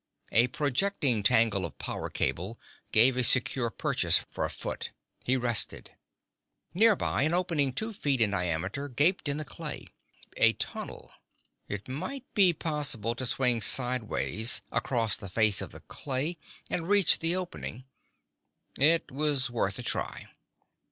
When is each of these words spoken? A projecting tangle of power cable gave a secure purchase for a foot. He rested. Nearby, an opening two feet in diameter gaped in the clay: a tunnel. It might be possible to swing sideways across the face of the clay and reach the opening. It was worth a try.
A 0.31 0.47
projecting 0.47 1.21
tangle 1.21 1.63
of 1.63 1.77
power 1.77 2.09
cable 2.09 2.59
gave 2.91 3.15
a 3.15 3.23
secure 3.23 3.69
purchase 3.69 4.25
for 4.31 4.45
a 4.45 4.49
foot. 4.49 4.89
He 5.25 5.37
rested. 5.37 5.91
Nearby, 6.73 7.21
an 7.21 7.35
opening 7.35 7.71
two 7.71 7.93
feet 7.93 8.19
in 8.19 8.31
diameter 8.31 8.89
gaped 8.89 9.27
in 9.29 9.37
the 9.37 9.45
clay: 9.45 9.85
a 10.37 10.53
tunnel. 10.53 11.11
It 11.67 11.87
might 11.87 12.25
be 12.33 12.51
possible 12.51 13.13
to 13.13 13.27
swing 13.27 13.61
sideways 13.61 14.63
across 14.71 15.15
the 15.15 15.29
face 15.29 15.61
of 15.61 15.71
the 15.71 15.81
clay 15.81 16.39
and 16.67 16.89
reach 16.89 17.19
the 17.19 17.35
opening. 17.35 17.83
It 18.79 19.11
was 19.11 19.51
worth 19.51 19.77
a 19.77 19.83
try. 19.83 20.29